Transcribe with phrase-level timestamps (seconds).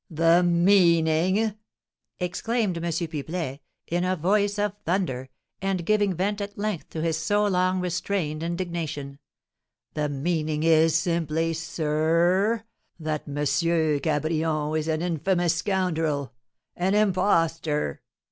[0.09, 1.53] "The meaning!"
[2.19, 2.83] exclaimed M.
[2.91, 5.29] Pipelet, in a voice of thunder,
[5.61, 9.19] and giving vent at length to his so long restrained indignation;
[9.93, 12.13] "the meaning is simply, sir
[12.47, 12.65] r r,
[12.99, 13.35] that M.
[13.35, 16.33] Cabrion is an infamous scoundrel,
[16.75, 18.01] an impostor!"